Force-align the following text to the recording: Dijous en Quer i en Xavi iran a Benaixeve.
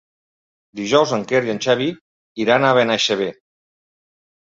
Dijous 0.79 1.13
en 1.19 1.27
Quer 1.33 1.43
i 1.49 1.53
en 1.55 1.63
Xavi 1.67 1.89
iran 2.47 2.69
a 2.69 2.75
Benaixeve. 2.83 3.33